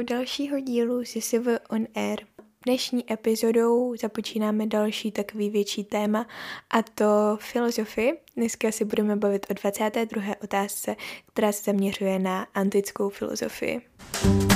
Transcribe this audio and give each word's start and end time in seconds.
U 0.00 0.02
dalšího 0.02 0.60
dílu 0.60 1.04
ZSV 1.04 1.46
On 1.70 1.86
Air. 1.94 2.18
Dnešní 2.64 3.12
epizodou 3.12 3.96
započínáme 3.96 4.66
další 4.66 5.12
takový 5.12 5.50
větší 5.50 5.84
téma 5.84 6.26
a 6.70 6.82
to 6.82 7.38
filozofii. 7.40 8.12
Dneska 8.36 8.72
si 8.72 8.84
budeme 8.84 9.16
bavit 9.16 9.46
o 9.50 9.54
22. 9.54 10.22
otázce, 10.42 10.96
která 11.32 11.52
se 11.52 11.62
zaměřuje 11.64 12.18
na 12.18 12.46
antickou 12.54 13.08
filozofii. 13.08 13.80
Co 14.22 14.49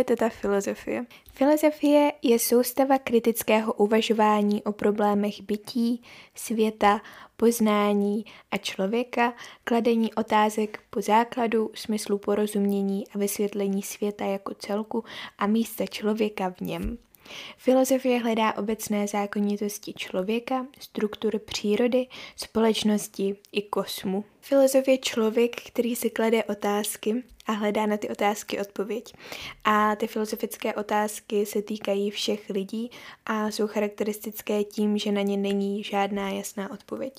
je 0.00 0.04
to 0.04 0.16
ta 0.16 0.28
filozofie? 0.28 1.06
Filozofie 1.32 2.12
je 2.22 2.38
soustava 2.38 2.98
kritického 2.98 3.72
uvažování 3.72 4.62
o 4.62 4.72
problémech 4.72 5.42
bytí, 5.42 6.02
světa, 6.34 7.00
poznání 7.36 8.24
a 8.50 8.56
člověka, 8.56 9.34
kladení 9.64 10.14
otázek 10.14 10.80
po 10.90 11.00
základu, 11.00 11.70
smyslu 11.74 12.18
porozumění 12.18 13.04
a 13.14 13.18
vysvětlení 13.18 13.82
světa 13.82 14.24
jako 14.24 14.54
celku 14.54 15.04
a 15.38 15.46
místa 15.46 15.86
člověka 15.86 16.50
v 16.50 16.60
něm. 16.60 16.98
Filozofie 17.56 18.18
hledá 18.18 18.56
obecné 18.56 19.08
zákonitosti 19.08 19.92
člověka, 19.92 20.66
struktur 20.78 21.38
přírody, 21.38 22.06
společnosti 22.36 23.36
i 23.52 23.62
kosmu. 23.62 24.24
Filozof 24.40 24.88
je 24.88 24.98
člověk, 24.98 25.56
který 25.62 25.96
si 25.96 26.10
klade 26.10 26.44
otázky 26.44 27.22
a 27.46 27.52
hledá 27.52 27.86
na 27.86 27.96
ty 27.96 28.08
otázky 28.08 28.60
odpověď. 28.60 29.14
A 29.64 29.96
ty 29.96 30.06
filozofické 30.06 30.74
otázky 30.74 31.46
se 31.46 31.62
týkají 31.62 32.10
všech 32.10 32.50
lidí 32.50 32.90
a 33.26 33.50
jsou 33.50 33.66
charakteristické 33.66 34.64
tím, 34.64 34.98
že 34.98 35.12
na 35.12 35.22
ně 35.22 35.36
není 35.36 35.84
žádná 35.84 36.30
jasná 36.30 36.70
odpověď. 36.70 37.12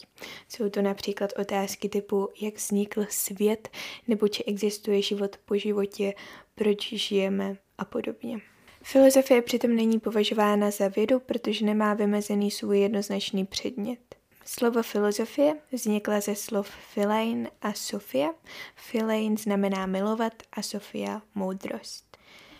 Jsou 0.49 0.69
to 0.69 0.81
například 0.81 1.31
otázky 1.39 1.89
typu, 1.89 2.29
jak 2.41 2.55
vznikl 2.55 3.05
svět, 3.09 3.69
nebo 4.07 4.27
či 4.27 4.43
existuje 4.43 5.01
život 5.01 5.37
po 5.45 5.57
životě, 5.57 6.13
proč 6.55 6.93
žijeme 6.93 7.57
a 7.77 7.85
podobně. 7.85 8.50
Filozofie 8.83 9.41
přitom 9.41 9.75
není 9.75 9.99
považována 9.99 10.71
za 10.71 10.87
vědu, 10.87 11.19
protože 11.19 11.65
nemá 11.65 11.93
vymezený 11.93 12.51
svůj 12.51 12.79
jednoznačný 12.79 13.45
předmět. 13.45 13.99
Slovo 14.45 14.83
filozofie 14.83 15.53
vznikla 15.71 16.19
ze 16.19 16.35
slov 16.35 16.69
filein 16.93 17.49
a 17.61 17.73
sofia. 17.73 18.29
Filein 18.75 19.37
znamená 19.37 19.85
milovat 19.85 20.33
a 20.53 20.61
sofia 20.61 21.21
moudrost. 21.35 22.17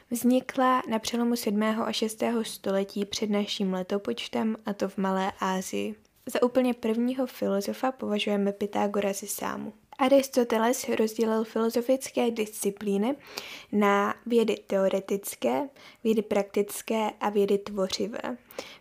Vznikla 0.09 0.81
na 0.89 0.99
přelomu 0.99 1.35
7. 1.35 1.63
a 1.63 1.91
6. 1.91 2.23
století 2.43 3.05
před 3.05 3.29
naším 3.29 3.73
letopočtem, 3.73 4.57
a 4.65 4.73
to 4.73 4.89
v 4.89 4.97
Malé 4.97 5.31
Asii. 5.39 5.95
Za 6.25 6.43
úplně 6.43 6.73
prvního 6.73 7.25
filozofa 7.25 7.91
považujeme 7.91 8.51
Pythagora 8.51 9.13
ze 9.13 9.27
Sámu. 9.27 9.73
Aristoteles 10.01 10.89
rozdělil 10.89 11.43
filozofické 11.43 12.31
disciplíny 12.31 13.15
na 13.71 14.15
vědy 14.25 14.55
teoretické, 14.67 15.69
vědy 16.03 16.21
praktické 16.21 17.11
a 17.19 17.29
vědy 17.29 17.57
tvořivé. 17.57 18.37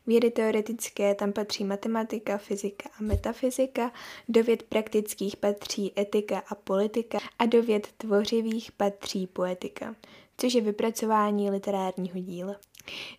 Vědy 0.07 0.31
teoretické 0.31 1.15
tam 1.15 1.33
patří 1.33 1.65
matematika, 1.65 2.39
fyzika 2.39 2.91
a 2.99 3.03
metafyzika, 3.03 3.93
do 4.29 4.45
věd 4.45 4.63
praktických 4.63 5.37
patří 5.37 5.93
etika 5.99 6.43
a 6.49 6.55
politika 6.55 7.19
a 7.39 7.47
do 7.47 7.63
věd 7.63 7.89
tvořivých 7.97 8.73
patří 8.73 9.27
poetika, 9.27 9.95
což 10.37 10.55
je 10.55 10.61
vypracování 10.61 11.51
literárního 11.51 12.19
díla. 12.19 12.57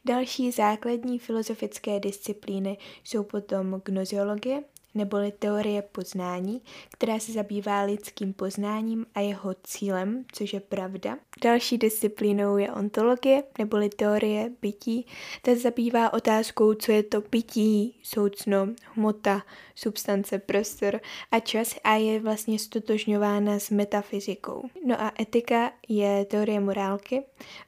Další 0.06 0.52
základní 0.52 1.20
filozofické 1.20 2.00
disciplíny 2.00 2.78
jsou 3.04 3.24
potom 3.24 3.82
gnoziologie, 3.86 4.64
neboli 4.94 5.32
teorie 5.32 5.82
poznání, 5.82 6.62
která 6.92 7.20
se 7.20 7.32
zabývá 7.32 7.82
lidským 7.82 8.34
poznáním 8.34 9.06
a 9.16 9.20
jeho 9.20 9.56
cílem, 9.64 10.26
což 10.32 10.54
je 10.54 10.60
pravda. 10.60 11.18
Další 11.44 11.78
disciplínou 11.78 12.58
je 12.58 12.72
ontologie, 12.72 13.44
neboli 13.58 13.90
teorie 13.90 14.52
bytí. 14.62 15.06
Ta 15.42 15.56
zabývá 15.56 16.14
otázkou, 16.14 16.74
co 16.74 16.92
je 16.92 17.04
to 17.04 17.22
bytí, 17.32 18.00
soucno, 18.04 18.68
hmota, 18.96 19.42
substance, 19.76 20.40
prostor 20.40 21.00
a 21.32 21.40
čas 21.40 21.76
a 21.84 21.96
je 21.96 22.20
vlastně 22.20 22.60
stotožňována 22.60 23.60
s 23.60 23.70
metafyzikou. 23.70 24.64
No 24.86 25.02
a 25.02 25.12
etika 25.20 25.72
je 25.88 26.26
teorie 26.26 26.60
morálky. 26.60 27.24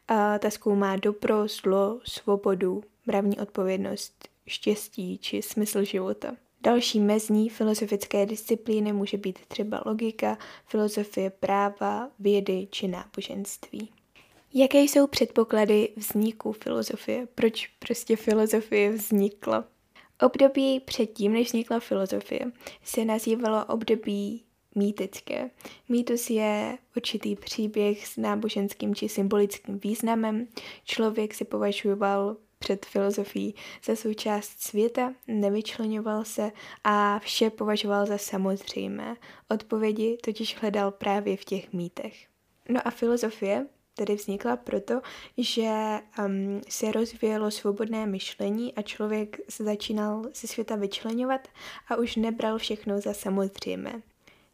A 0.07 0.39
ta 0.39 0.49
zkoumá 0.49 0.95
dobro, 0.95 1.47
zlo, 1.47 1.99
svobodu, 2.03 2.83
mravní 3.05 3.39
odpovědnost, 3.39 4.29
štěstí 4.47 5.17
či 5.17 5.41
smysl 5.41 5.83
života. 5.83 6.35
Další 6.63 6.99
mezní 6.99 7.49
filozofické 7.49 8.25
disciplíny 8.25 8.93
může 8.93 9.17
být 9.17 9.39
třeba 9.47 9.83
logika, 9.85 10.37
filozofie 10.65 11.29
práva, 11.29 12.09
vědy 12.19 12.67
či 12.71 12.87
náboženství. 12.87 13.89
Jaké 14.53 14.81
jsou 14.81 15.07
předpoklady 15.07 15.89
vzniku 15.95 16.51
filozofie? 16.51 17.27
Proč 17.35 17.67
prostě 17.67 18.15
filozofie 18.15 18.91
vznikla? 18.91 19.65
Období 20.21 20.79
předtím, 20.79 21.33
než 21.33 21.47
vznikla 21.47 21.79
filozofie, 21.79 22.51
se 22.83 23.05
nazývalo 23.05 23.65
období 23.65 24.43
mýtické. 24.75 25.49
Mýtus 25.89 26.29
je 26.29 26.77
určitý 26.95 27.35
příběh 27.35 28.07
s 28.07 28.17
náboženským 28.17 28.95
či 28.95 29.09
symbolickým 29.09 29.79
významem. 29.79 30.47
Člověk 30.83 31.33
si 31.33 31.45
považoval 31.45 32.37
před 32.63 32.85
filozofií 32.85 33.55
za 33.85 33.95
součást 33.95 34.61
světa, 34.61 35.13
nevyčlenoval 35.27 36.25
se 36.25 36.51
a 36.83 37.19
vše 37.19 37.49
považoval 37.49 38.05
za 38.05 38.17
samozřejmé. 38.17 39.15
Odpovědi 39.49 40.17
totiž 40.23 40.57
hledal 40.57 40.91
právě 40.91 41.37
v 41.37 41.45
těch 41.45 41.73
mýtech. 41.73 42.27
No 42.69 42.87
a 42.87 42.89
filozofie 42.89 43.67
tedy 43.93 44.15
vznikla 44.15 44.57
proto, 44.57 45.01
že 45.37 45.71
um, 46.19 46.61
se 46.69 46.91
rozvíjelo 46.91 47.51
svobodné 47.51 48.05
myšlení 48.05 48.73
a 48.73 48.81
člověk 48.81 49.37
se 49.49 49.63
začínal 49.63 50.23
ze 50.35 50.47
světa 50.47 50.75
vyčlenovat 50.75 51.47
a 51.87 51.95
už 51.95 52.15
nebral 52.15 52.57
všechno 52.57 53.01
za 53.01 53.13
samozřejmé. 53.13 54.01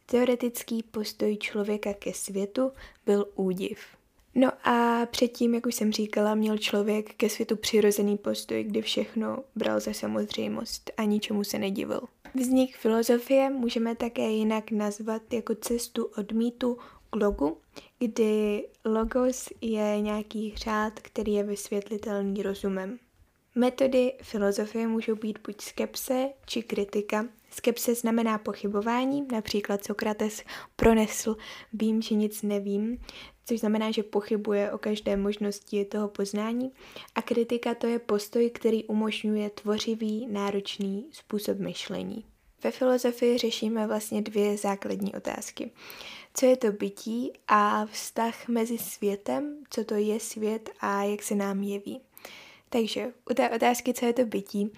Teoretický 0.06 0.82
postoj 0.82 1.36
člověka 1.36 1.94
ke 1.94 2.12
světu 2.12 2.72
byl 3.06 3.26
údiv. 3.34 3.99
No 4.34 4.68
a 4.68 5.06
předtím, 5.06 5.54
jak 5.54 5.66
už 5.66 5.74
jsem 5.74 5.92
říkala, 5.92 6.34
měl 6.34 6.58
člověk 6.58 7.14
ke 7.14 7.28
světu 7.28 7.56
přirozený 7.56 8.18
postoj, 8.18 8.64
kdy 8.64 8.82
všechno 8.82 9.44
bral 9.56 9.80
za 9.80 9.92
samozřejmost 9.92 10.90
a 10.96 11.04
ničemu 11.04 11.44
se 11.44 11.58
nedivil. 11.58 12.00
Vznik 12.34 12.76
filozofie 12.76 13.50
můžeme 13.50 13.94
také 13.94 14.30
jinak 14.30 14.70
nazvat 14.70 15.32
jako 15.32 15.54
cestu 15.54 16.10
od 16.18 16.32
mýtu 16.32 16.78
k 17.10 17.16
logu, 17.16 17.56
kdy 17.98 18.68
logos 18.84 19.48
je 19.60 20.00
nějaký 20.00 20.54
řád, 20.56 21.00
který 21.00 21.32
je 21.32 21.44
vysvětlitelný 21.44 22.42
rozumem. 22.42 22.98
Metody 23.54 24.12
filozofie 24.22 24.86
můžou 24.88 25.14
být 25.14 25.38
buď 25.46 25.60
skepse 25.60 26.28
či 26.46 26.62
kritika. 26.62 27.26
Skepse 27.50 27.94
znamená 27.94 28.38
pochybování, 28.38 29.26
například 29.32 29.84
Sokrates 29.84 30.42
pronesl 30.76 31.36
vím, 31.72 32.02
že 32.02 32.14
nic 32.14 32.42
nevím, 32.42 32.98
což 33.46 33.60
znamená, 33.60 33.90
že 33.90 34.02
pochybuje 34.02 34.72
o 34.72 34.78
každé 34.78 35.16
možnosti 35.16 35.84
toho 35.84 36.08
poznání. 36.08 36.72
A 37.14 37.22
kritika 37.22 37.74
to 37.74 37.86
je 37.86 37.98
postoj, 37.98 38.50
který 38.50 38.84
umožňuje 38.84 39.50
tvořivý, 39.50 40.26
náročný 40.26 41.06
způsob 41.12 41.58
myšlení. 41.58 42.24
Ve 42.64 42.70
filozofii 42.70 43.38
řešíme 43.38 43.86
vlastně 43.86 44.22
dvě 44.22 44.56
základní 44.56 45.14
otázky. 45.14 45.70
Co 46.34 46.46
je 46.46 46.56
to 46.56 46.72
bytí 46.72 47.32
a 47.48 47.86
vztah 47.86 48.48
mezi 48.48 48.78
světem, 48.78 49.64
co 49.70 49.84
to 49.84 49.94
je 49.94 50.20
svět 50.20 50.70
a 50.80 51.02
jak 51.02 51.22
se 51.22 51.34
nám 51.34 51.62
jeví. 51.62 52.00
Takže 52.68 53.12
u 53.30 53.34
té 53.34 53.50
otázky, 53.50 53.94
co 53.94 54.06
je 54.06 54.12
to 54.12 54.24
bytí, 54.24 54.72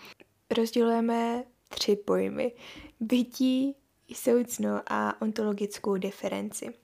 rozdělujeme 0.56 1.44
tři 1.74 1.96
pojmy. 1.96 2.52
Bytí, 3.00 3.76
soucno 4.14 4.82
a 4.86 5.22
ontologickou 5.22 5.96
diferenci. 5.96 6.74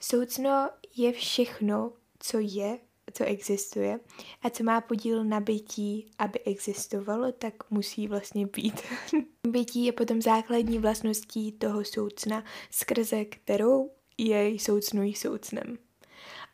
Soucno 0.00 0.70
je 0.96 1.12
všechno, 1.12 1.92
co 2.18 2.38
je, 2.40 2.78
co 3.12 3.24
existuje 3.24 4.00
a 4.42 4.50
co 4.50 4.64
má 4.64 4.80
podíl 4.80 5.24
na 5.24 5.40
bytí, 5.40 6.10
aby 6.18 6.40
existovalo, 6.40 7.32
tak 7.32 7.70
musí 7.70 8.08
vlastně 8.08 8.46
být. 8.46 8.80
bytí 9.48 9.84
je 9.84 9.92
potom 9.92 10.22
základní 10.22 10.78
vlastností 10.78 11.52
toho 11.52 11.84
soucna, 11.84 12.44
skrze 12.70 13.24
kterou 13.24 13.90
je 14.18 14.60
soucnují 14.60 15.14
soucnem. 15.14 15.78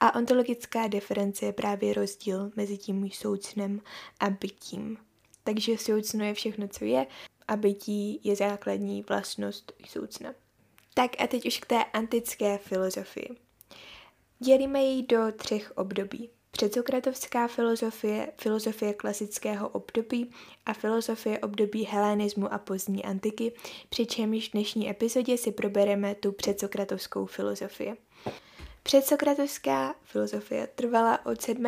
A 0.00 0.14
ontologická 0.14 0.88
diference 0.88 1.46
je 1.46 1.52
právě 1.52 1.94
rozdíl 1.94 2.50
mezi 2.56 2.78
tím 2.78 3.10
soucnem 3.10 3.80
a 4.20 4.30
bytím. 4.30 4.96
Takže 5.44 5.78
soucno 5.78 6.24
je 6.24 6.34
všechno, 6.34 6.68
co 6.68 6.84
je, 6.84 7.06
a 7.48 7.56
bytí 7.56 8.20
je 8.24 8.36
základní 8.36 9.02
vlastnost 9.02 9.72
soucna. 9.88 10.34
Tak 10.94 11.10
a 11.18 11.26
teď 11.26 11.46
už 11.46 11.58
k 11.58 11.66
té 11.66 11.84
antické 11.84 12.58
filozofii. 12.58 13.28
Dělíme 14.38 14.82
ji 14.82 15.02
do 15.02 15.18
třech 15.36 15.72
období. 15.76 16.30
předsokratovská 16.50 17.48
filozofie, 17.48 18.32
filozofie 18.38 18.94
klasického 18.94 19.68
období 19.68 20.30
a 20.66 20.72
filozofie 20.72 21.38
období 21.38 21.84
helenismu 21.84 22.52
a 22.52 22.58
pozdní 22.58 23.04
antiky, 23.04 23.52
přičemž 23.88 24.48
v 24.48 24.52
dnešní 24.52 24.90
epizodě 24.90 25.38
si 25.38 25.52
probereme 25.52 26.14
tu 26.14 26.32
předsokratovskou 26.32 27.26
filozofii. 27.26 27.94
Předsokratovská 28.84 29.94
filozofie 30.02 30.66
trvala 30.66 31.26
od 31.26 31.42
7. 31.42 31.64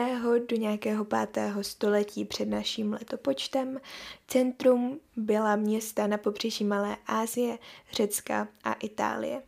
do 0.49 0.57
nějakého 0.57 1.05
5. 1.05 1.39
století 1.63 2.25
před 2.25 2.49
naším 2.49 2.93
letopočtem. 2.93 3.81
Centrum 4.29 5.01
byla 5.17 5.57
města 5.57 6.07
na 6.07 6.19
pobřeží 6.19 6.65
Malé 6.65 6.97
Asie, 7.07 7.59
Řecka 7.93 8.49
a 8.65 8.73
Itálie. 8.73 9.43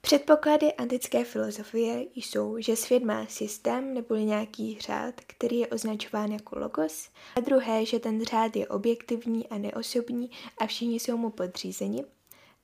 Předpoklady 0.00 0.72
antické 0.72 1.24
filozofie 1.24 2.04
jsou, 2.14 2.58
že 2.58 2.76
svět 2.76 3.04
má 3.04 3.26
systém 3.26 3.94
nebo 3.94 4.14
nějaký 4.14 4.78
řád, 4.80 5.14
který 5.26 5.58
je 5.58 5.66
označován 5.66 6.32
jako 6.32 6.58
logos, 6.58 7.10
a 7.36 7.40
druhé, 7.40 7.86
že 7.86 7.98
ten 7.98 8.24
řád 8.24 8.56
je 8.56 8.68
objektivní 8.68 9.48
a 9.48 9.58
neosobní 9.58 10.30
a 10.58 10.66
všichni 10.66 11.00
jsou 11.00 11.16
mu 11.16 11.30
podřízeni. 11.30 12.04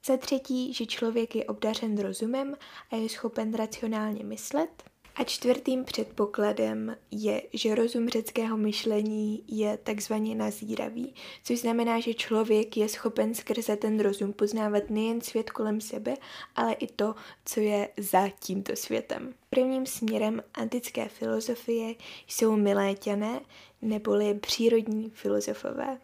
Za 0.07 0.17
třetí, 0.17 0.75
že 0.75 0.87
člověk 0.87 1.37
je 1.37 1.45
obdařen 1.45 1.99
rozumem 1.99 2.57
a 2.91 2.97
je 2.97 3.09
schopen 3.09 3.55
racionálně 3.55 4.25
myslet. 4.25 4.93
A 5.15 5.25
čtvrtým 5.25 5.85
předpokladem 5.85 6.97
je, 7.11 7.43
že 7.53 7.75
rozum 7.75 8.09
řeckého 8.09 8.57
myšlení 8.57 9.45
je 9.49 9.77
takzvaně 9.77 10.35
nazíravý, 10.35 11.15
což 11.45 11.59
znamená, 11.59 12.01
že 12.01 12.15
člověk 12.15 12.77
je 12.77 12.89
schopen 12.89 13.35
skrze 13.35 13.77
ten 13.77 14.01
rozum 14.01 14.33
poznávat 14.33 14.91
nejen 14.91 15.21
svět 15.21 15.51
kolem 15.51 15.81
sebe, 15.81 16.15
ale 16.57 16.73
i 16.73 16.87
to, 16.87 17.15
co 17.45 17.61
je 17.61 17.89
za 17.97 18.29
tímto 18.29 18.77
světem. 18.77 19.35
Prvním 19.51 19.87
směrem 19.87 20.43
antické 20.55 21.09
filozofie 21.09 21.95
jsou 22.27 22.57
miléťané, 22.57 23.41
neboli 23.83 24.35
přírodní 24.35 25.11
filozofové. 25.11 25.99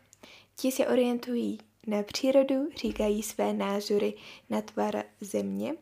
Ti 0.57 0.73
se 0.73 0.87
orientují 0.87 1.59
na 1.89 2.03
přírodu, 2.03 2.69
říkají 2.77 3.23
své 3.23 3.53
názory 3.53 4.15
na 4.51 4.63
tvar 4.63 5.05
země 5.21 5.75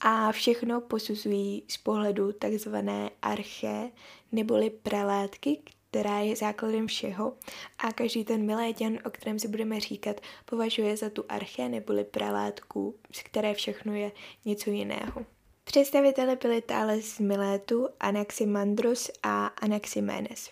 a 0.00 0.32
všechno 0.32 0.80
posuzují 0.80 1.64
z 1.68 1.76
pohledu 1.76 2.32
takzvané 2.32 3.10
arché 3.22 3.90
neboli 4.32 4.70
pralátky, 4.70 5.62
která 5.90 6.18
je 6.18 6.36
základem 6.36 6.86
všeho 6.86 7.36
a 7.78 7.92
každý 7.92 8.24
ten 8.24 8.46
miléťan, 8.46 8.98
o 9.04 9.10
kterém 9.10 9.38
si 9.38 9.48
budeme 9.48 9.80
říkat, 9.80 10.20
považuje 10.44 10.96
za 10.96 11.10
tu 11.10 11.24
arché 11.28 11.68
neboli 11.68 12.04
pralátku, 12.04 12.94
z 13.12 13.22
které 13.22 13.54
všechno 13.54 13.94
je 13.94 14.12
něco 14.44 14.70
jiného. 14.70 15.26
Představiteli 15.64 16.36
byli 16.36 16.62
Thales 16.62 17.04
z 17.04 17.18
Milétu, 17.18 17.88
Anaximandros 18.00 19.10
a 19.22 19.46
Anaximenes. 19.46 20.50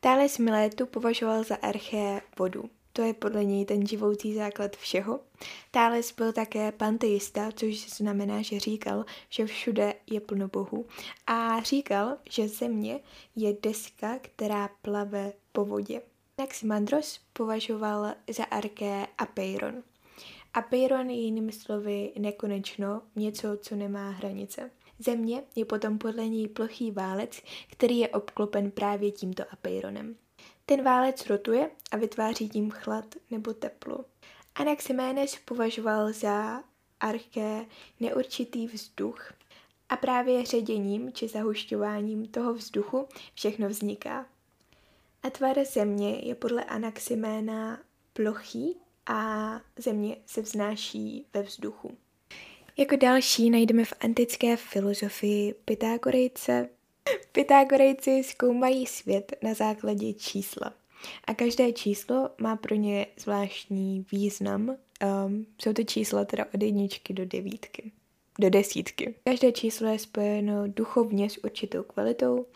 Thales 0.00 0.32
z 0.32 0.38
Milétu 0.38 0.86
považoval 0.86 1.44
za 1.44 1.54
arché 1.54 2.20
vodu. 2.38 2.70
To 2.98 3.04
je 3.04 3.14
podle 3.14 3.44
něj 3.44 3.64
ten 3.64 3.86
živoucí 3.86 4.34
základ 4.34 4.76
všeho. 4.76 5.20
Thales 5.70 6.12
byl 6.12 6.32
také 6.32 6.72
panteista, 6.72 7.52
což 7.52 7.90
znamená, 7.90 8.42
že 8.42 8.60
říkal, 8.60 9.04
že 9.28 9.46
všude 9.46 9.94
je 10.10 10.20
plno 10.20 10.48
bohu. 10.48 10.86
A 11.26 11.62
říkal, 11.62 12.16
že 12.30 12.48
země 12.48 13.00
je 13.36 13.56
deska, 13.62 14.18
která 14.18 14.68
plave 14.82 15.32
po 15.52 15.64
vodě. 15.64 16.02
Anaximandros 16.38 17.20
považoval 17.32 18.14
za 18.30 18.44
arké 18.44 19.06
apeiron. 19.18 19.82
Apeiron 20.54 21.10
je 21.10 21.16
jinými 21.16 21.52
slovy 21.52 22.12
nekonečno, 22.18 23.02
něco, 23.16 23.48
co 23.56 23.76
nemá 23.76 24.10
hranice. 24.10 24.70
Země 24.98 25.42
je 25.56 25.64
potom 25.64 25.98
podle 25.98 26.28
něj 26.28 26.48
plochý 26.48 26.90
válec, 26.90 27.42
který 27.70 27.98
je 27.98 28.08
obklopen 28.08 28.70
právě 28.70 29.10
tímto 29.10 29.42
apeironem. 29.52 30.16
Ten 30.68 30.82
válec 30.82 31.26
rotuje 31.26 31.70
a 31.90 31.96
vytváří 31.96 32.48
tím 32.48 32.70
chlad 32.70 33.04
nebo 33.30 33.54
teplo. 33.54 34.04
Anaximenes 34.54 35.36
považoval 35.44 36.12
za 36.12 36.64
arché 37.00 37.66
neurčitý 38.00 38.66
vzduch 38.66 39.32
a 39.88 39.96
právě 39.96 40.46
ředěním 40.46 41.12
či 41.12 41.28
zahušťováním 41.28 42.26
toho 42.26 42.54
vzduchu 42.54 43.08
všechno 43.34 43.68
vzniká. 43.68 44.26
A 45.22 45.30
tvar 45.30 45.64
země 45.64 46.18
je 46.22 46.34
podle 46.34 46.64
Anaxiména 46.64 47.78
plochý 48.12 48.76
a 49.06 49.50
země 49.76 50.16
se 50.26 50.40
vznáší 50.40 51.26
ve 51.34 51.42
vzduchu. 51.42 51.96
Jako 52.76 52.96
další 52.96 53.50
najdeme 53.50 53.84
v 53.84 53.92
antické 54.00 54.56
filozofii 54.56 55.54
Pythagorejce, 55.64 56.68
Pythagorejci 57.32 58.24
zkoumají 58.24 58.86
svět 58.86 59.36
na 59.42 59.54
základě 59.54 60.12
čísla. 60.12 60.74
A 61.24 61.34
každé 61.34 61.72
číslo 61.72 62.30
má 62.40 62.56
pro 62.56 62.74
ně 62.74 63.06
zvláštní 63.18 64.06
význam. 64.12 64.76
Um, 65.26 65.46
jsou 65.62 65.72
to 65.72 65.82
čísla 65.82 66.24
teda 66.24 66.44
od 66.54 66.62
jedničky 66.62 67.14
do 67.14 67.24
devítky, 67.24 67.92
do 68.40 68.50
desítky. 68.50 69.14
Každé 69.24 69.52
číslo 69.52 69.88
je 69.88 69.98
spojeno 69.98 70.68
duchovně 70.68 71.30
s 71.30 71.44
určitou 71.44 71.82
kvalitou. 71.82 72.46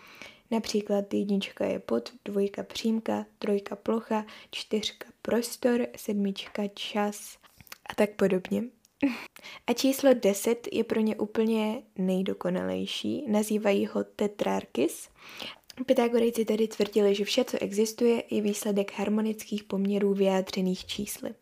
Například 0.51 1.15
jednička 1.15 1.65
je 1.65 1.79
pod, 1.79 2.11
dvojka 2.25 2.63
přímka, 2.63 3.27
trojka 3.39 3.77
plocha, 3.77 4.27
čtyřka 4.51 5.09
prostor, 5.23 5.87
sedmička 5.97 6.63
čas 6.75 7.39
a 7.87 7.95
tak 7.95 8.11
podobně. 8.11 8.63
A 9.67 9.73
číslo 9.73 10.15
10 10.15 10.69
je 10.73 10.85
pro 10.85 11.01
ně 11.01 11.17
úplně 11.17 11.83
nejdokonalejší, 11.99 13.25
nazývají 13.29 13.87
ho 13.87 14.05
tetrarkis. 14.05 15.09
Pythagorejci 15.87 16.45
tedy 16.45 16.69
tvrdili, 16.69 17.15
že 17.15 17.25
vše, 17.25 17.45
co 17.45 17.59
existuje, 17.61 18.23
je 18.31 18.43
výsledek 18.43 18.93
harmonických 18.99 19.65
poměrů 19.65 20.15
vyjádřených 20.15 20.87
čísly. 20.87 21.35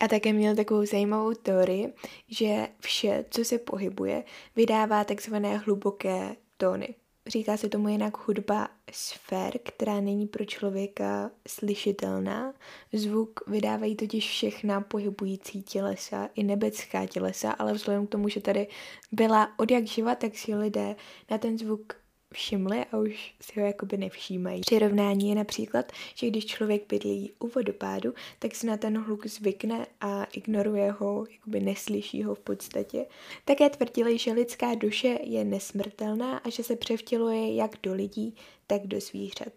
A 0.00 0.08
také 0.08 0.32
měl 0.32 0.56
takovou 0.56 0.86
zajímavou 0.86 1.34
teorii, 1.34 1.92
že 2.28 2.68
vše, 2.80 3.24
co 3.30 3.44
se 3.44 3.58
pohybuje, 3.58 4.24
vydává 4.56 5.04
takzvané 5.04 5.58
hluboké 5.58 6.36
tóny. 6.56 6.94
Říká 7.32 7.56
se 7.56 7.68
tomu 7.68 7.88
jinak 7.88 8.28
hudba 8.28 8.68
sfér, 8.92 9.58
která 9.62 10.00
není 10.00 10.26
pro 10.26 10.44
člověka 10.44 11.30
slyšitelná. 11.48 12.54
Zvuk 12.92 13.40
vydávají 13.46 13.96
totiž 13.96 14.28
všechna 14.28 14.80
pohybující 14.80 15.62
tělesa, 15.62 16.28
i 16.34 16.42
nebecká 16.42 17.06
tělesa, 17.06 17.52
ale 17.52 17.72
vzhledem 17.72 18.06
k 18.06 18.10
tomu, 18.10 18.28
že 18.28 18.40
tady 18.40 18.68
byla 19.12 19.58
od 19.58 19.70
jak 19.70 19.86
živa, 19.86 20.14
tak 20.14 20.36
si 20.38 20.54
lidé 20.54 20.96
na 21.30 21.38
ten 21.38 21.58
zvuk 21.58 22.01
všimli 22.32 22.84
a 22.92 22.98
už 22.98 23.34
si 23.40 23.60
ho 23.60 23.66
jakoby 23.66 23.96
nevšímají. 23.96 24.60
Přirovnání 24.60 25.28
je 25.28 25.34
například, 25.34 25.92
že 26.14 26.26
když 26.26 26.46
člověk 26.46 26.88
bydlí 26.88 27.32
u 27.38 27.48
vodopádu, 27.48 28.14
tak 28.38 28.54
si 28.54 28.66
na 28.66 28.76
ten 28.76 28.98
hluk 28.98 29.26
zvykne 29.26 29.86
a 30.00 30.24
ignoruje 30.24 30.90
ho, 30.90 31.26
jakoby 31.30 31.60
neslyší 31.60 32.22
ho 32.22 32.34
v 32.34 32.40
podstatě. 32.40 33.06
Také 33.44 33.70
tvrdili, 33.70 34.18
že 34.18 34.32
lidská 34.32 34.74
duše 34.74 35.18
je 35.22 35.44
nesmrtelná 35.44 36.38
a 36.38 36.50
že 36.50 36.62
se 36.62 36.76
převtěluje 36.76 37.54
jak 37.54 37.70
do 37.82 37.94
lidí, 37.94 38.34
tak 38.66 38.86
do 38.86 39.00
zvířat. 39.00 39.52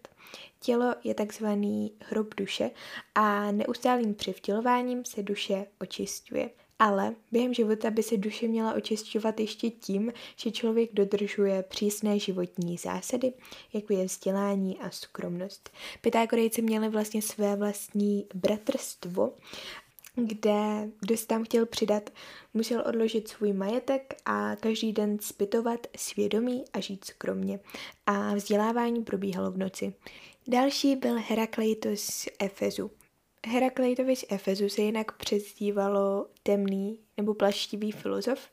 Tělo 0.60 0.94
je 1.04 1.14
takzvaný 1.14 1.92
hrob 2.00 2.34
duše 2.34 2.70
a 3.14 3.52
neustálým 3.52 4.14
převtělováním 4.14 5.04
se 5.04 5.22
duše 5.22 5.66
očistuje. 5.80 6.50
Ale 6.78 7.14
během 7.32 7.54
života 7.54 7.90
by 7.90 8.02
se 8.02 8.16
duše 8.16 8.48
měla 8.48 8.74
očisťovat 8.74 9.40
ještě 9.40 9.70
tím, 9.70 10.12
že 10.36 10.50
člověk 10.50 10.90
dodržuje 10.92 11.62
přísné 11.62 12.18
životní 12.18 12.76
zásady, 12.76 13.32
jako 13.72 13.92
je 13.92 14.04
vzdělání 14.04 14.78
a 14.78 14.90
skromnost. 14.90 15.70
Pythagorejci 16.00 16.62
měli 16.62 16.88
vlastně 16.88 17.22
své 17.22 17.56
vlastní 17.56 18.26
bratrstvo, 18.34 19.32
kde 20.14 20.88
kdo 21.00 21.16
se 21.16 21.26
tam 21.26 21.44
chtěl 21.44 21.66
přidat, 21.66 22.10
musel 22.54 22.84
odložit 22.88 23.28
svůj 23.28 23.52
majetek 23.52 24.14
a 24.24 24.56
každý 24.56 24.92
den 24.92 25.18
zpytovat 25.18 25.86
svědomí 25.96 26.64
a 26.72 26.80
žít 26.80 27.04
skromně. 27.04 27.60
A 28.06 28.34
vzdělávání 28.34 29.04
probíhalo 29.04 29.50
v 29.50 29.58
noci. 29.58 29.94
Další 30.48 30.96
byl 30.96 31.16
Herakleitos 31.28 32.00
z 32.00 32.28
Efezu. 32.38 32.90
Herakleitovi 33.46 34.16
z 34.16 34.24
Efezu 34.28 34.68
se 34.68 34.82
jinak 34.82 35.12
přezdívalo 35.12 36.26
temný 36.42 36.98
nebo 37.16 37.34
plaštivý 37.34 37.92
filozof. 37.92 38.48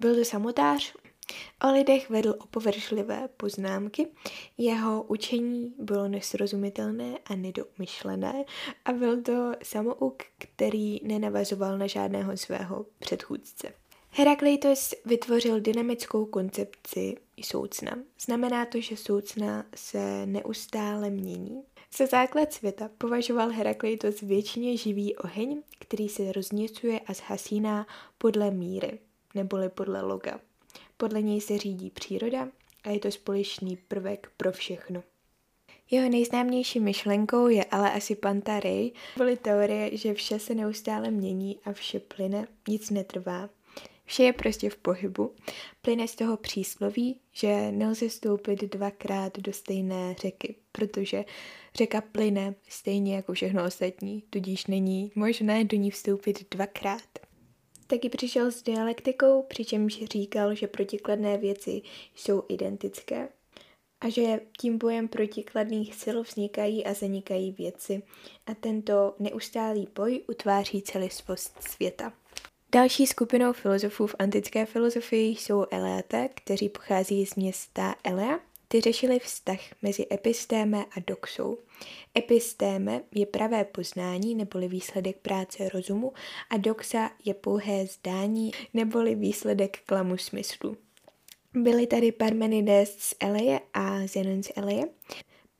Byl 0.00 0.14
to 0.14 0.24
samotář, 0.24 0.94
o 1.64 1.72
lidech 1.72 2.10
vedl 2.10 2.34
opovršlivé 2.38 3.28
poznámky, 3.36 4.08
jeho 4.58 5.02
učení 5.02 5.74
bylo 5.78 6.08
nesrozumitelné 6.08 7.18
a 7.24 7.36
nedomyšlené 7.36 8.44
a 8.84 8.92
byl 8.92 9.22
to 9.22 9.52
samouk, 9.62 10.22
který 10.38 10.98
nenavazoval 11.02 11.78
na 11.78 11.86
žádného 11.86 12.36
svého 12.36 12.86
předchůdce. 12.98 13.72
Herakleitos 14.10 14.94
vytvořil 15.04 15.60
dynamickou 15.60 16.26
koncepci 16.26 17.14
soucna. 17.44 17.98
Znamená 18.20 18.66
to, 18.66 18.80
že 18.80 18.96
soucna 18.96 19.64
se 19.74 20.26
neustále 20.26 21.10
mění 21.10 21.62
za 21.96 22.06
základ 22.06 22.52
světa 22.52 22.90
považoval 22.98 23.50
Herakleitos 23.50 24.20
většině 24.20 24.76
živý 24.76 25.16
oheň, 25.16 25.62
který 25.78 26.08
se 26.08 26.32
rozněcuje 26.32 27.00
a 27.00 27.12
zhasíná 27.12 27.86
podle 28.18 28.50
míry, 28.50 28.98
neboli 29.34 29.68
podle 29.68 30.02
loga. 30.02 30.40
Podle 30.96 31.22
něj 31.22 31.40
se 31.40 31.58
řídí 31.58 31.90
příroda 31.90 32.48
a 32.84 32.90
je 32.90 33.00
to 33.00 33.10
společný 33.10 33.76
prvek 33.76 34.30
pro 34.36 34.52
všechno. 34.52 35.02
Jeho 35.90 36.08
nejznámější 36.08 36.80
myšlenkou 36.80 37.48
je 37.48 37.64
ale 37.64 37.92
asi 37.92 38.14
Pantarej. 38.14 38.92
Byly 39.16 39.36
teorie, 39.36 39.96
že 39.96 40.14
vše 40.14 40.38
se 40.38 40.54
neustále 40.54 41.10
mění 41.10 41.58
a 41.64 41.72
vše 41.72 42.00
plyne, 42.00 42.46
nic 42.68 42.90
netrvá. 42.90 43.48
Vše 44.06 44.22
je 44.22 44.32
prostě 44.32 44.70
v 44.70 44.76
pohybu. 44.76 45.34
Plyne 45.82 46.08
z 46.08 46.14
toho 46.14 46.36
přísloví, 46.36 47.20
že 47.32 47.72
nelze 47.72 48.10
stoupit 48.10 48.64
dvakrát 48.64 49.38
do 49.38 49.52
stejné 49.52 50.14
řeky, 50.18 50.54
protože 50.72 51.24
řeka 51.74 52.00
plyne 52.00 52.54
stejně 52.68 53.16
jako 53.16 53.32
všechno 53.32 53.64
ostatní, 53.64 54.22
tudíž 54.30 54.66
není 54.66 55.12
možné 55.14 55.64
do 55.64 55.76
ní 55.76 55.90
vstoupit 55.90 56.54
dvakrát. 56.54 57.18
Taky 57.86 58.08
přišel 58.08 58.52
s 58.52 58.62
dialektikou, 58.62 59.42
přičemž 59.42 60.04
říkal, 60.04 60.54
že 60.54 60.66
protikladné 60.66 61.38
věci 61.38 61.82
jsou 62.14 62.42
identické 62.48 63.28
a 64.00 64.08
že 64.08 64.40
tím 64.60 64.78
bojem 64.78 65.08
protikladných 65.08 65.94
sil 66.02 66.16
vznikají 66.22 66.86
a 66.86 66.94
zanikají 66.94 67.52
věci 67.52 68.02
a 68.46 68.54
tento 68.54 69.14
neustálý 69.18 69.88
boj 69.94 70.24
utváří 70.28 70.82
celistvost 70.82 71.62
světa. 71.62 72.12
Další 72.76 73.06
skupinou 73.06 73.52
filozofů 73.52 74.06
v 74.06 74.14
antické 74.18 74.66
filozofii 74.66 75.28
jsou 75.30 75.66
Eleate, 75.70 76.28
kteří 76.34 76.68
pochází 76.68 77.26
z 77.26 77.34
města 77.34 77.94
Elea. 78.04 78.38
Ty 78.68 78.80
řešili 78.80 79.18
vztah 79.18 79.58
mezi 79.82 80.06
epistéme 80.12 80.84
a 80.84 81.00
doxou. 81.06 81.58
Epistéme 82.18 83.02
je 83.14 83.26
pravé 83.26 83.64
poznání 83.64 84.34
neboli 84.34 84.68
výsledek 84.68 85.16
práce 85.16 85.68
rozumu 85.68 86.12
a 86.50 86.56
doxa 86.56 87.10
je 87.24 87.34
pouhé 87.34 87.86
zdání 87.86 88.50
neboli 88.74 89.14
výsledek 89.14 89.78
klamu 89.86 90.16
smyslu. 90.16 90.76
Byli 91.54 91.86
tady 91.86 92.12
Parmenides 92.12 92.96
z 92.98 93.14
Eleje 93.20 93.60
a 93.74 94.06
Zenon 94.06 94.42
z 94.42 94.52
Eleje. 94.56 94.84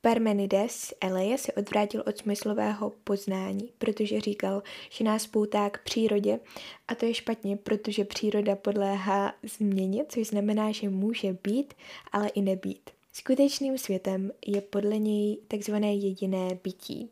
Parmenides 0.07 0.93
Eleje 1.01 1.37
se 1.37 1.53
odvrátil 1.53 2.03
od 2.07 2.17
smyslového 2.17 2.91
poznání, 3.03 3.69
protože 3.77 4.21
říkal, 4.21 4.63
že 4.89 5.03
nás 5.03 5.27
poutá 5.27 5.69
k 5.69 5.83
přírodě 5.83 6.39
a 6.87 6.95
to 6.95 7.05
je 7.05 7.13
špatně, 7.13 7.57
protože 7.57 8.05
příroda 8.05 8.55
podléhá 8.55 9.33
změně, 9.43 10.05
což 10.09 10.27
znamená, 10.27 10.71
že 10.71 10.89
může 10.89 11.33
být, 11.43 11.73
ale 12.11 12.27
i 12.27 12.41
nebýt. 12.41 12.89
Skutečným 13.13 13.77
světem 13.77 14.31
je 14.45 14.61
podle 14.61 14.97
něj 14.97 15.37
takzvané 15.47 15.95
jediné 15.95 16.59
bytí, 16.63 17.09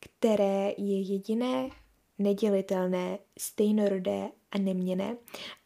které 0.00 0.72
je 0.78 1.00
jediné, 1.00 1.70
nedělitelné, 2.18 3.18
stejnorodé 3.38 4.28
a 4.50 4.58
neměné. 4.58 5.16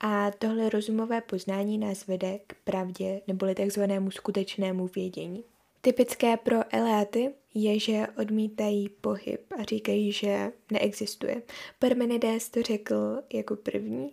A 0.00 0.31
tohle 0.31 0.69
rozumové 0.69 1.21
poznání 1.21 1.79
nás 1.79 2.07
vede 2.07 2.38
k 2.47 2.55
pravdě 2.64 3.21
neboli 3.26 3.55
takzvanému 3.55 4.11
skutečnému 4.11 4.87
vědění. 4.87 5.45
Typické 5.85 6.37
pro 6.37 6.57
eláty 6.71 7.35
je, 7.55 7.79
že 7.79 8.07
odmítají 8.19 8.89
pohyb 8.89 9.41
a 9.59 9.62
říkají, 9.62 10.12
že 10.12 10.53
neexistuje. 10.71 11.43
Parmenides 11.79 12.49
to 12.49 12.62
řekl 12.62 13.23
jako 13.33 13.57
první 13.57 14.12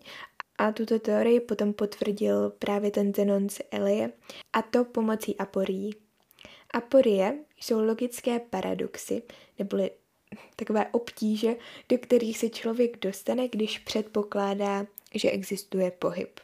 a 0.58 0.72
tuto 0.72 1.00
teorii 1.00 1.40
potom 1.40 1.74
potvrdil 1.74 2.50
právě 2.50 2.92
ten 2.92 3.14
Zenon 3.14 3.50
z 3.50 3.62
Elie 3.72 4.12
a 4.54 4.62
to 4.62 4.86
pomocí 4.86 5.38
aporií. 5.38 5.96
Aporie 6.74 7.40
jsou 7.60 7.82
logické 7.82 8.40
paradoxy, 8.40 9.24
neboli 9.60 9.92
takové 10.56 10.88
obtíže, 10.92 11.56
do 11.90 11.98
kterých 11.98 12.38
se 12.38 12.50
člověk 12.50 13.00
dostane, 13.00 13.48
když 13.48 13.80
předpokládá, 13.80 14.86
že 15.16 15.32
existuje 15.32 15.92
pohyb. 15.92 16.40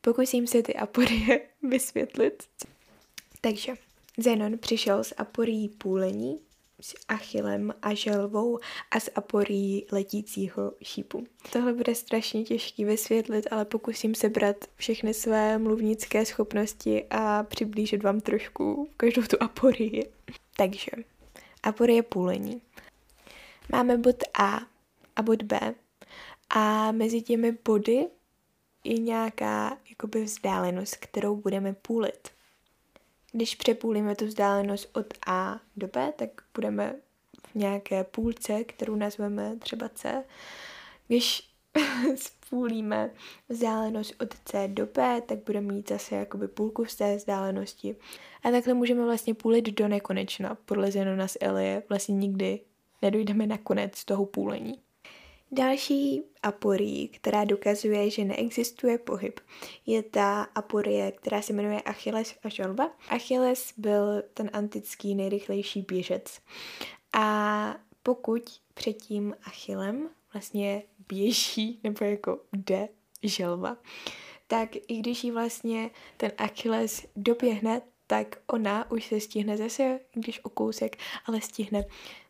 Pokusím 0.00 0.46
se 0.46 0.62
ty 0.62 0.74
aporie 0.74 1.40
vysvětlit. 1.62 2.44
Takže 3.40 3.74
Zenon 4.18 4.58
přišel 4.58 5.04
s 5.04 5.14
aporií 5.16 5.68
půlení, 5.68 6.40
s 6.80 6.94
Achillem 7.08 7.74
a 7.82 7.94
želvou 7.94 8.58
a 8.90 9.00
s 9.00 9.10
aporií 9.14 9.86
letícího 9.92 10.72
šípu. 10.82 11.26
Tohle 11.52 11.72
bude 11.72 11.94
strašně 11.94 12.44
těžký 12.44 12.84
vysvětlit, 12.84 13.46
ale 13.50 13.64
pokusím 13.64 14.14
se 14.14 14.28
brát 14.28 14.56
všechny 14.76 15.14
své 15.14 15.58
mluvnické 15.58 16.26
schopnosti 16.26 17.06
a 17.10 17.42
přiblížit 17.42 18.02
vám 18.02 18.20
trošku 18.20 18.90
každou 18.96 19.22
tu 19.22 19.36
aporii. 19.40 20.10
Takže, 20.56 20.90
aporie 21.62 22.02
půlení. 22.02 22.62
Máme 23.72 23.96
bod 23.96 24.16
A 24.38 24.60
a 25.16 25.22
bod 25.22 25.42
B 25.42 25.74
a 26.50 26.92
mezi 26.92 27.22
těmi 27.22 27.58
body 27.64 28.06
je 28.84 28.98
nějaká 28.98 29.78
jakoby 29.90 30.24
vzdálenost, 30.24 30.96
kterou 30.96 31.36
budeme 31.36 31.72
půlit. 31.72 32.28
Když 33.32 33.54
přepůlíme 33.54 34.14
tu 34.16 34.26
vzdálenost 34.26 34.96
od 34.96 35.06
A 35.26 35.60
do 35.76 35.88
B, 35.88 36.12
tak 36.16 36.30
budeme 36.54 36.94
v 37.52 37.54
nějaké 37.54 38.04
půlce, 38.04 38.64
kterou 38.64 38.94
nazveme 38.94 39.56
třeba 39.56 39.88
C. 39.88 40.24
Když 41.08 41.50
spůlíme 42.16 43.10
vzdálenost 43.48 44.14
od 44.22 44.34
C 44.44 44.68
do 44.68 44.86
B, 44.86 45.22
tak 45.26 45.38
budeme 45.46 45.72
mít 45.72 45.88
zase 45.88 46.14
jakoby 46.14 46.48
půlku 46.48 46.84
z 46.84 46.96
té 46.96 47.16
vzdálenosti. 47.16 47.96
A 48.42 48.50
takhle 48.50 48.74
můžeme 48.74 49.04
vlastně 49.04 49.34
půlit 49.34 49.64
do 49.64 49.88
nekonečna. 49.88 50.56
Podle 50.64 50.90
Zenona 50.90 51.28
z 51.28 51.36
Elie 51.40 51.82
vlastně 51.88 52.14
nikdy 52.14 52.60
nedojdeme 53.02 53.46
na 53.46 53.58
konec 53.58 54.04
toho 54.04 54.26
půlení. 54.26 54.78
Další 55.52 56.22
aporii, 56.42 57.08
která 57.08 57.44
dokazuje, 57.44 58.10
že 58.10 58.24
neexistuje 58.24 58.98
pohyb, 58.98 59.40
je 59.86 60.02
ta 60.02 60.42
aporie, 60.42 61.12
která 61.12 61.42
se 61.42 61.52
jmenuje 61.52 61.82
Achilles 61.82 62.34
a 62.42 62.48
žalba. 62.48 62.90
Achilles 63.08 63.72
byl 63.76 64.22
ten 64.34 64.50
antický 64.52 65.14
nejrychlejší 65.14 65.82
běžec. 65.82 66.40
A 67.12 67.76
pokud 68.02 68.42
před 68.74 68.92
tím 68.92 69.34
Achillem 69.44 70.08
vlastně 70.32 70.82
běží, 71.08 71.80
nebo 71.84 72.04
jako 72.04 72.40
jde 72.52 72.88
želva, 73.22 73.76
tak 74.46 74.76
i 74.76 74.96
když 74.96 75.24
jí 75.24 75.30
vlastně 75.30 75.90
ten 76.16 76.32
Achilles 76.38 77.06
doběhne, 77.16 77.82
tak 78.06 78.36
ona 78.46 78.90
už 78.90 79.06
se 79.06 79.20
stihne 79.20 79.56
zase, 79.56 80.00
když 80.14 80.44
o 80.44 80.48
kousek, 80.48 80.96
ale 81.26 81.40
stihne 81.40 81.84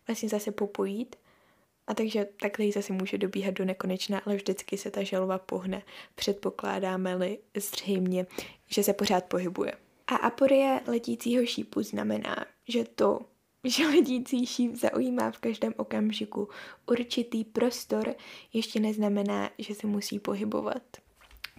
vlastně 0.07 0.29
zase 0.29 0.53
popojít 0.53 1.17
a 1.87 1.95
takže 1.95 2.29
takhle 2.41 2.65
jí 2.65 2.73
zase 2.73 2.93
může 2.93 3.19
dobíhat 3.19 3.55
do 3.55 3.65
nekonečna, 3.65 4.19
ale 4.27 4.37
vždycky 4.37 4.79
se 4.79 4.91
ta 4.91 5.03
želva 5.03 5.39
pohne. 5.39 5.83
Předpokládáme-li 6.15 7.39
zřejmě, 7.57 8.27
že 8.67 8.83
se 8.83 8.93
pořád 8.93 9.25
pohybuje. 9.25 9.73
A 10.07 10.17
aporie 10.17 10.81
letícího 10.87 11.47
šípu 11.47 11.83
znamená, 11.83 12.37
že 12.69 12.85
to, 12.85 13.21
že 13.65 13.87
letící 13.87 14.47
šíp 14.47 14.75
zaujímá 14.75 15.31
v 15.31 15.39
každém 15.39 15.75
okamžiku 15.77 16.49
určitý 16.87 17.45
prostor, 17.45 18.15
ještě 18.53 18.81
neznamená, 18.81 19.51
že 19.59 19.75
se 19.75 19.87
musí 19.87 20.19
pohybovat. 20.19 20.83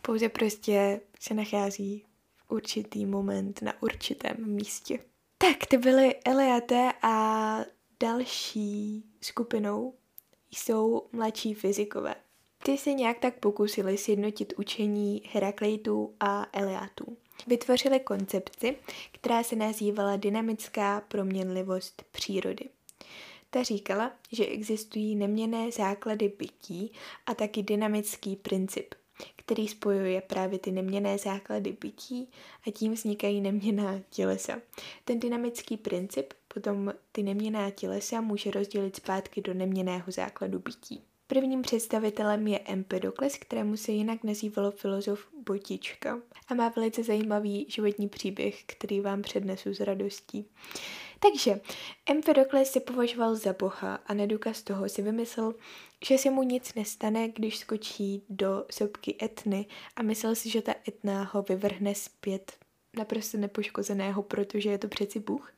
Pouze 0.02 0.30
prostě 0.30 1.02
se 1.20 1.34
nachází 1.34 2.06
v 2.36 2.52
určitý 2.52 3.06
moment 3.06 3.62
na 3.62 3.82
určitém 3.82 4.36
místě. 4.40 5.00
Tak, 5.38 5.66
to 5.70 5.78
byly 5.78 6.16
Eliate 6.26 6.92
a 7.02 7.58
další 8.00 9.04
skupinou 9.22 9.94
jsou 10.52 11.08
mladší 11.12 11.54
fyzikové. 11.54 12.16
Ty 12.64 12.78
se 12.78 12.94
nějak 12.94 13.20
tak 13.20 13.40
pokusili 13.40 13.98
sjednotit 13.98 14.54
učení 14.58 15.22
Herakleitů 15.32 16.14
a 16.20 16.46
Eliátů. 16.54 17.18
Vytvořili 17.48 18.00
koncepci, 18.00 18.78
která 19.12 19.44
se 19.44 19.56
nazývala 19.56 20.18
dynamická 20.18 21.02
proměnlivost 21.08 22.04
přírody. 22.12 22.70
Ta 23.50 23.64
říkala, 23.64 24.12
že 24.32 24.46
existují 24.46 25.16
neměné 25.16 25.72
základy 25.72 26.34
bytí 26.38 26.92
a 27.26 27.34
taky 27.34 27.64
dynamický 27.64 28.36
princip, 28.36 28.96
který 29.36 29.68
spojuje 29.68 30.22
právě 30.22 30.60
ty 30.60 30.72
neměné 30.72 31.18
základy 31.18 31.78
bytí 31.82 32.30
a 32.68 32.72
tím 32.72 32.94
vznikají 32.94 33.42
neměná 33.42 34.00
tělesa. 34.10 34.60
Ten 35.06 35.20
dynamický 35.20 35.78
princip 35.78 36.34
potom 36.54 36.94
ty 37.12 37.24
neměná 37.24 37.70
tělesa 37.70 38.22
může 38.22 38.52
rozdělit 38.52 38.96
zpátky 38.96 39.42
do 39.42 39.54
neměného 39.54 40.12
základu 40.12 40.60
bytí. 40.60 41.04
Prvním 41.28 41.62
představitelem 41.62 42.48
je 42.48 42.60
Empedokles, 42.60 43.38
kterému 43.38 43.78
se 43.78 43.92
jinak 43.92 44.24
nazývalo 44.24 44.72
filozof 44.72 45.28
Botička 45.46 46.20
a 46.48 46.54
má 46.54 46.70
velice 46.70 47.04
zajímavý 47.04 47.66
životní 47.70 48.10
příběh, 48.10 48.64
který 48.64 49.02
vám 49.02 49.22
přednesu 49.22 49.74
s 49.74 49.80
radostí. 49.80 50.46
Takže 51.24 51.62
Empedokles 52.06 52.72
se 52.72 52.80
považoval 52.80 53.36
za 53.36 53.54
boha 53.54 53.96
a 54.06 54.14
na 54.14 54.26
důkaz 54.26 54.64
toho 54.64 54.90
si 54.90 55.02
vymyslel, 55.02 55.54
že 56.08 56.18
se 56.18 56.30
mu 56.30 56.44
nic 56.44 56.74
nestane, 56.74 57.30
když 57.30 57.58
skočí 57.58 58.24
do 58.30 58.66
sopky 58.72 59.18
Etny 59.22 59.66
a 59.96 60.02
myslel 60.02 60.36
si, 60.36 60.50
že 60.50 60.62
ta 60.62 60.74
Etna 60.88 61.30
ho 61.34 61.42
vyvrhne 61.42 61.96
zpět 61.96 62.52
naprosto 62.98 63.38
nepoškozeného, 63.38 64.24
protože 64.24 64.70
je 64.70 64.78
to 64.78 64.88
přeci 64.88 65.20
Bůh. 65.20 65.54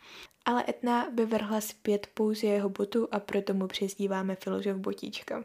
Ale 0.45 0.65
Etna 0.67 1.09
vyvrhla 1.09 1.61
zpět 1.61 2.07
pouze 2.13 2.47
jeho 2.47 2.69
botu 2.69 3.07
a 3.11 3.19
proto 3.19 3.53
mu 3.53 3.67
přezdíváme 3.67 4.35
filozof 4.35 4.75
Botička. 4.75 5.43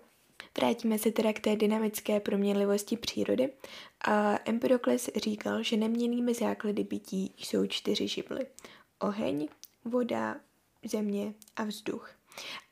Vrátíme 0.59 0.99
se 0.99 1.11
teda 1.11 1.33
k 1.33 1.41
té 1.41 1.57
dynamické 1.57 2.21
proměnlivosti 2.21 2.97
přírody. 2.97 3.53
A 4.01 4.39
Empedokles 4.45 5.11
říkal, 5.17 5.63
že 5.63 5.77
neměnými 5.77 6.35
základy 6.35 6.85
bytí 6.85 7.35
jsou 7.37 7.67
čtyři 7.67 8.09
živly. 8.09 8.47
Oheň, 8.99 9.49
voda, 9.91 10.41
země 10.85 11.35
a 11.57 11.65
vzduch. 11.65 12.11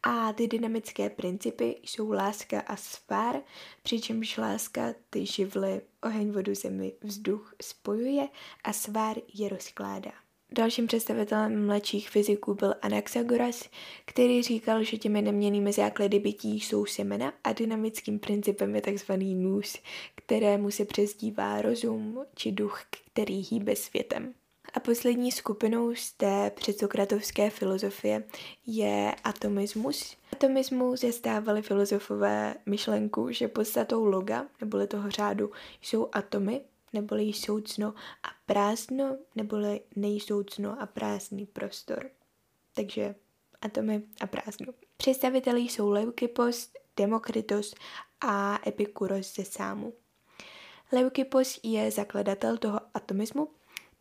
A 0.02 0.32
ty 0.32 0.48
dynamické 0.48 1.10
principy 1.10 1.80
jsou 1.82 2.12
láska 2.12 2.60
a 2.60 2.76
svár, 2.76 3.36
přičemž 3.82 4.36
láska 4.36 4.94
ty 5.10 5.26
živly, 5.26 5.80
oheň, 6.02 6.32
vodu, 6.32 6.54
zemi, 6.54 6.92
vzduch 7.00 7.54
spojuje 7.62 8.28
a 8.64 8.72
svár 8.72 9.16
je 9.34 9.48
rozkládá. 9.48 10.12
Dalším 10.52 10.86
představitelem 10.86 11.66
mladších 11.66 12.10
fyziků 12.10 12.54
byl 12.54 12.74
Anaxagoras, 12.82 13.68
který 14.04 14.42
říkal, 14.42 14.84
že 14.84 14.96
těmi 14.96 15.22
neměnými 15.22 15.72
základy 15.72 16.18
bytí 16.18 16.60
jsou 16.60 16.86
semena 16.86 17.32
a 17.44 17.52
dynamickým 17.52 18.18
principem 18.18 18.74
je 18.74 18.82
tzv. 18.82 19.12
nůž, 19.16 19.82
kterému 20.14 20.70
se 20.70 20.84
přezdívá 20.84 21.62
rozum 21.62 22.24
či 22.34 22.52
duch, 22.52 22.82
který 23.12 23.46
hýbe 23.50 23.76
světem. 23.76 24.34
A 24.76 24.80
poslední 24.80 25.32
skupinou 25.32 25.94
z 25.94 26.12
té 26.12 26.50
předsokratovské 26.50 27.50
filozofie 27.50 28.24
je 28.66 29.14
atomismus. 29.24 30.16
Atomismus 30.32 31.00
zastávali 31.00 31.62
filozofové 31.62 32.54
myšlenku, 32.66 33.32
že 33.32 33.48
podstatou 33.48 34.04
loga, 34.04 34.46
neboli 34.60 34.86
toho 34.86 35.10
řádu, 35.10 35.50
jsou 35.82 36.08
atomy, 36.12 36.60
neboli 36.92 37.32
soucno 37.32 37.94
a 38.22 38.28
prázdno, 38.46 39.16
neboli 39.34 39.80
nejsoucno 39.96 40.82
a 40.82 40.86
prázdný 40.86 41.46
prostor. 41.46 42.10
Takže 42.74 43.14
atomy 43.60 44.02
a 44.20 44.26
prázdno. 44.26 44.72
Představitelé 44.96 45.60
jsou 45.60 45.90
Leukippos, 45.90 46.70
Demokritos 46.96 47.74
a 48.20 48.60
Epikuros 48.68 49.34
ze 49.34 49.44
Sámu. 49.44 49.92
Leukippos 50.92 51.60
je 51.62 51.90
zakladatel 51.90 52.56
toho 52.56 52.80
atomismu, 52.94 53.48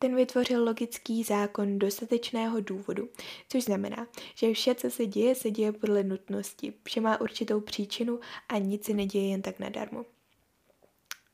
ten 0.05 0.15
vytvořil 0.15 0.63
logický 0.63 1.23
zákon 1.23 1.79
dostatečného 1.79 2.59
důvodu, 2.59 3.09
což 3.49 3.63
znamená, 3.63 4.07
že 4.35 4.53
vše, 4.53 4.75
co 4.75 4.89
se 4.89 5.05
děje, 5.05 5.35
se 5.35 5.51
děje 5.51 5.71
podle 5.71 6.03
nutnosti, 6.03 6.73
vše 6.83 7.01
má 7.01 7.21
určitou 7.21 7.61
příčinu 7.61 8.19
a 8.49 8.57
nic 8.57 8.85
se 8.85 8.93
neděje 8.93 9.29
jen 9.29 9.41
tak 9.41 9.59
nadarmo. 9.59 10.05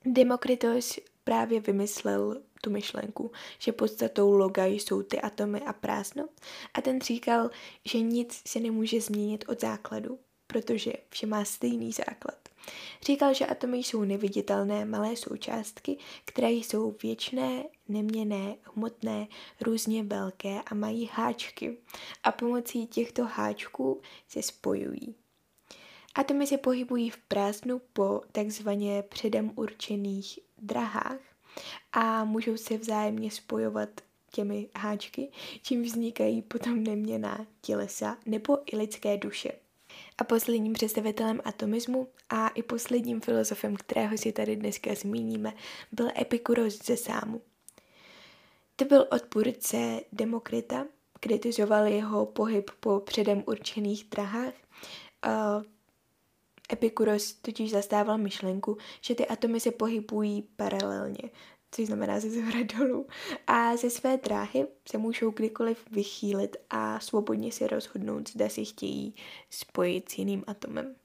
Demokritos 0.05 0.99
právě 1.23 1.59
vymyslel 1.59 2.41
tu 2.61 2.69
myšlenku, 2.69 3.31
že 3.59 3.71
podstatou 3.71 4.35
loga 4.35 4.65
jsou 4.65 5.03
ty 5.03 5.21
atomy 5.21 5.61
a 5.61 5.73
prázdno 5.73 6.25
a 6.73 6.81
ten 6.81 7.01
říkal, 7.01 7.49
že 7.85 7.99
nic 7.99 8.41
se 8.47 8.59
nemůže 8.59 9.01
změnit 9.01 9.45
od 9.47 9.61
základu, 9.61 10.19
protože 10.47 10.93
vše 11.09 11.27
má 11.27 11.45
stejný 11.45 11.91
základ. 11.91 12.41
Říkal, 13.05 13.33
že 13.33 13.45
atomy 13.45 13.77
jsou 13.77 14.03
neviditelné 14.03 14.85
malé 14.85 15.15
součástky, 15.15 15.97
které 16.25 16.51
jsou 16.51 16.95
věčné, 17.03 17.63
neměné, 17.91 18.55
hmotné, 18.75 19.27
různě 19.61 20.03
velké 20.03 20.61
a 20.61 20.75
mají 20.75 21.09
háčky 21.13 21.77
a 22.23 22.31
pomocí 22.31 22.87
těchto 22.87 23.23
háčků 23.25 24.01
se 24.27 24.41
spojují. 24.41 25.15
Atomy 26.15 26.47
se 26.47 26.57
pohybují 26.57 27.09
v 27.09 27.17
prázdnu 27.17 27.81
po 27.93 28.21
takzvaně 28.31 29.03
předem 29.09 29.51
určených 29.55 30.39
drahách 30.57 31.19
a 31.93 32.25
můžou 32.25 32.57
se 32.57 32.77
vzájemně 32.77 33.31
spojovat 33.31 33.89
těmi 34.31 34.69
háčky, 34.75 35.31
čím 35.61 35.83
vznikají 35.83 36.41
potom 36.41 36.83
neměná 36.83 37.47
tělesa 37.61 38.17
nebo 38.25 38.57
i 38.73 38.77
lidské 38.77 39.17
duše. 39.17 39.51
A 40.17 40.23
posledním 40.23 40.73
představitelem 40.73 41.41
atomismu 41.45 42.07
a 42.29 42.47
i 42.47 42.63
posledním 42.63 43.21
filozofem, 43.21 43.75
kterého 43.75 44.17
si 44.17 44.31
tady 44.31 44.55
dneska 44.55 44.95
zmíníme, 44.95 45.53
byl 45.91 46.07
Epikuros 46.21 46.85
ze 46.85 46.97
Sámu. 46.97 47.41
To 48.75 48.85
byl 48.85 49.07
odpůrce 49.11 50.01
Demokrita, 50.11 50.85
kritizoval 51.19 51.85
jeho 51.85 52.25
pohyb 52.25 52.71
po 52.79 52.99
předem 52.99 53.43
určených 53.47 54.03
drahách. 54.03 54.53
Epikuros 56.73 57.33
totiž 57.33 57.71
zastával 57.71 58.17
myšlenku, 58.17 58.77
že 59.01 59.15
ty 59.15 59.27
atomy 59.27 59.59
se 59.59 59.71
pohybují 59.71 60.41
paralelně, 60.55 61.29
což 61.71 61.85
znamená 61.85 62.19
ze 62.19 62.29
zhora 62.29 62.63
dolů. 62.77 63.07
A 63.47 63.77
ze 63.77 63.89
své 63.89 64.17
dráhy 64.17 64.67
se 64.89 64.97
můžou 64.97 65.31
kdykoliv 65.31 65.85
vychýlit 65.91 66.57
a 66.69 66.99
svobodně 66.99 67.51
si 67.51 67.67
rozhodnout, 67.67 68.29
zda 68.29 68.49
si 68.49 68.65
chtějí 68.65 69.15
spojit 69.49 70.11
s 70.11 70.17
jiným 70.17 70.43
atomem. 70.47 70.95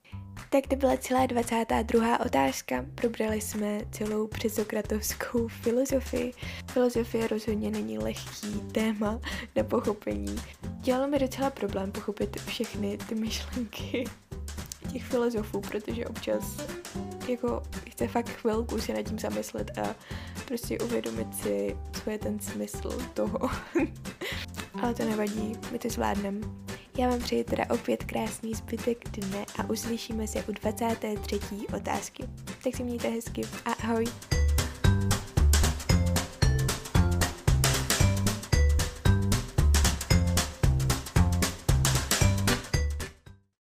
Tak 0.50 0.66
to 0.66 0.76
byla 0.76 0.96
celá 0.96 1.26
22. 1.26 2.20
otázka. 2.20 2.84
Probrali 2.94 3.40
jsme 3.40 3.80
celou 3.90 4.26
předsokratovskou 4.26 5.48
filozofii. 5.48 6.32
Filozofie 6.72 7.28
rozhodně 7.28 7.70
není 7.70 7.98
lehký 7.98 8.60
téma 8.72 9.20
na 9.56 9.64
pochopení. 9.64 10.36
Dělalo 10.62 11.08
mi 11.08 11.18
docela 11.18 11.50
problém 11.50 11.92
pochopit 11.92 12.40
všechny 12.46 12.98
ty 13.08 13.14
myšlenky 13.14 14.04
těch 14.92 15.04
filozofů, 15.04 15.60
protože 15.60 16.06
občas 16.06 16.56
jako 17.28 17.62
chce 17.90 18.08
fakt 18.08 18.28
chvilku 18.28 18.80
si 18.80 18.92
nad 18.92 19.02
tím 19.02 19.18
zamyslet 19.18 19.78
a 19.78 19.94
prostě 20.44 20.78
uvědomit 20.78 21.36
si, 21.42 21.76
co 21.92 22.10
je 22.10 22.18
ten 22.18 22.38
smysl 22.40 22.98
toho. 23.14 23.38
Ale 24.82 24.94
to 24.94 25.04
nevadí, 25.04 25.52
my 25.72 25.78
to 25.78 25.88
zvládneme. 25.88 26.65
Já 26.98 27.08
vám 27.08 27.18
přeji 27.18 27.44
teda 27.44 27.64
opět 27.70 28.04
krásný 28.04 28.54
zbytek 28.54 29.08
dne 29.10 29.44
a 29.58 29.70
uslyšíme 29.70 30.26
se 30.26 30.44
u 30.44 30.52
23. 30.52 31.40
otázky. 31.76 32.24
Tak 32.64 32.76
si 32.76 32.84
mějte 32.84 33.08
hezky. 33.08 33.42
Ahoj! 33.64 34.04